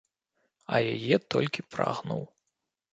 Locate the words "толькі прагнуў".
1.37-2.29